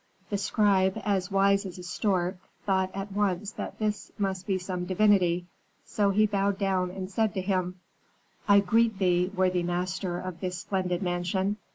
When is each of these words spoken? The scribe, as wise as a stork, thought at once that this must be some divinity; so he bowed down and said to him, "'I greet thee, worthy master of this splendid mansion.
The 0.31 0.37
scribe, 0.39 0.99
as 1.05 1.29
wise 1.29 1.63
as 1.63 1.77
a 1.77 1.83
stork, 1.83 2.37
thought 2.65 2.89
at 2.95 3.11
once 3.11 3.51
that 3.51 3.77
this 3.77 4.11
must 4.17 4.47
be 4.47 4.57
some 4.57 4.85
divinity; 4.85 5.45
so 5.85 6.09
he 6.09 6.25
bowed 6.25 6.57
down 6.57 6.89
and 6.89 7.07
said 7.11 7.35
to 7.35 7.41
him, 7.41 7.79
"'I 8.49 8.61
greet 8.61 8.97
thee, 8.97 9.27
worthy 9.35 9.61
master 9.61 10.17
of 10.19 10.39
this 10.39 10.57
splendid 10.57 11.03
mansion. 11.03 11.57